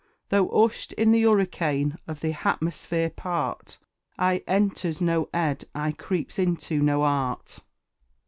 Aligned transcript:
Though 0.29 0.49
'ushed 0.49 0.93
in 0.93 1.11
the 1.11 1.21
'Urricane, 1.21 1.95
of 2.07 2.21
the 2.21 2.31
Hatmosphere 2.33 3.15
part, 3.15 3.77
I 4.17 4.43
enters 4.47 4.99
no 4.99 5.29
'Ed, 5.31 5.65
I 5.75 5.91
creeps 5.91 6.39
into 6.39 6.81
no 6.81 7.03
'Art. 7.03 7.59